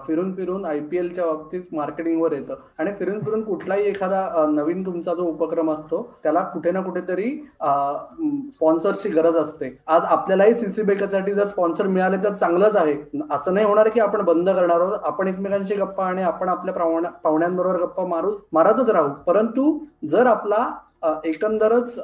फिरून 0.07 0.33
फिरून 0.35 0.65
आय 0.65 0.79
पी 0.81 0.97
एलच्या 0.97 1.25
बाबतीत 1.25 1.73
मार्केटिंगवर 1.73 2.31
येतं 2.31 2.55
आणि 2.79 2.91
फिरून 2.99 3.19
फिरून 3.23 3.43
कुठलाही 3.43 3.85
एखादा 3.89 4.45
नवीन 4.49 4.85
तुमचा 4.85 5.13
जो 5.13 5.27
उपक्रम 5.29 5.71
असतो 5.71 6.01
त्याला 6.23 6.43
कुठे 6.53 6.71
ना 6.71 6.81
कुठेतरी 6.81 7.31
स्पॉन्सरची 7.61 9.09
गरज 9.09 9.35
असते. 9.37 9.75
आज 9.87 10.03
आपल्यालाही 10.03 10.53
सीसी 10.55 10.83
बेकरसाठी 10.83 11.33
जर 11.33 11.45
स्पॉन्सर 11.45 11.87
मिळाले 11.87 12.23
तर 12.23 12.33
चांगलंच 12.33 12.75
आहे. 12.75 12.95
असं 13.31 13.53
नाही 13.53 13.65
होणार 13.65 13.89
की 13.89 13.99
आपण 13.99 14.25
बंद 14.25 14.49
करणार 14.49 14.79
आहोत 14.79 14.99
आपण 15.03 15.27
एकमेकांशी 15.27 15.75
गप्पा 15.75 16.05
आणि 16.05 16.23
आपण 16.23 16.49
आपल्या 16.49 16.73
पाहुण्यांबरोबर 17.23 17.81
गप्पा 17.81 18.05
मारू 18.07 18.35
मारतच 18.53 18.89
राहू. 18.89 19.09
परंतु 19.27 19.77
जर 20.07 20.25
आपला 20.27 20.69
एकंदरच 21.25 21.99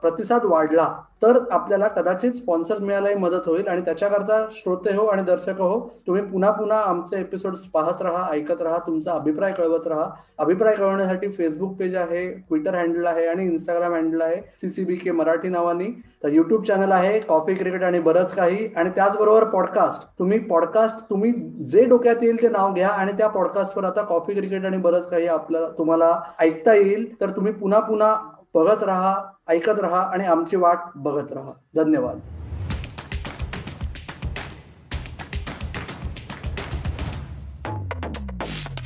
प्रतिसाद 0.00 0.44
वाढला 0.44 0.88
तर 1.22 1.38
आपल्याला 1.50 1.86
कदाचित 1.88 2.32
स्पॉन्सर 2.32 2.78
मिळायलाही 2.78 3.14
मदत 3.14 3.46
होईल 3.46 3.68
आणि 3.68 3.80
त्याच्याकरता 3.80 4.44
श्रोते 4.50 4.94
हो 4.96 5.06
आणि 5.06 5.22
दर्शक 5.22 5.60
हो 5.60 5.78
तुम्ही 6.06 6.22
पुन्हा 6.22 6.50
पुन्हा 6.50 6.78
आमचे 6.78 7.20
एपिसोड 7.20 7.54
पाहत 7.74 8.02
राहा 8.02 8.26
ऐकत 8.32 8.62
राहा 8.62 8.78
तुमचा 8.86 9.12
अभिप्राय 9.12 9.52
कळवत 9.52 9.86
राहा. 9.86 10.08
अभिप्राय 10.38 10.74
कळवण्यासाठी 10.74 11.28
फेसबुक 11.28 11.72
पेज 11.76 11.96
आहे 11.96 12.26
ट्विटर 12.28 12.74
हँडल 12.74 13.06
आहे 13.06 13.26
आणि 13.26 13.44
इंस्टाग्राम 13.44 13.94
हँडल 13.94 14.22
आहे 14.22 14.40
सीसीबी 14.60 14.96
के 14.96 15.10
मराठी 15.10 15.48
नावानी. 15.48 15.88
तर 16.22 16.28
युट्यूब 16.28 16.62
चॅनल 16.64 16.92
आहे 16.92 17.18
कॉफी 17.20 17.54
क्रिकेट 17.54 17.82
आणि 17.82 18.00
बरंच 18.00 18.34
काही. 18.34 18.68
आणि 18.76 18.90
त्याचबरोबर 18.90 19.44
पॉडकास्ट 19.44 20.08
तुम्ही 20.18 20.38
पॉडकास्ट 20.38 21.04
तुम्ही 21.10 21.32
जे 21.68 21.84
डोक्यात 21.84 22.22
येईल 22.22 22.42
ते 22.42 22.48
नाव 22.48 22.72
घ्या 22.72 22.88
आणि 22.88 23.12
त्या 23.12 23.28
पॉडकास्टवर 23.28 23.84
आता 23.84 24.02
कॉफी 24.02 24.34
क्रिकेट 24.34 24.64
आणि 24.64 24.76
बरंच 24.76 25.08
काही 25.08 25.26
आपल्याला 25.26 25.68
तुम्हाला 25.78 26.18
ऐकता 26.40 26.74
येईल. 26.74 27.12
तर 27.20 27.30
तुम्ही 27.30 27.52
पुन्हा 27.52 27.80
पुन्हा 27.80 28.16
बघत 28.56 28.82
राहा 28.82 29.14
ऐकत 29.48 29.80
राहा 29.80 30.00
आणि 30.12 30.24
आमची 30.24 30.56
वाट 30.56 30.78
बघत 30.94 31.32
राहा. 31.32 31.52
धन्यवाद. 31.76 32.20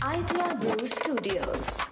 Idea 0.03 0.55
Blue 0.55 0.87
Studios. 0.87 1.90